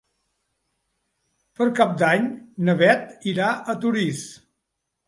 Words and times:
Per 1.59 1.67
Cap 1.81 1.93
d'Any 2.01 2.27
na 2.69 2.77
Beth 2.83 3.31
irà 3.35 3.53
a 3.55 3.79
Torís. 3.87 4.27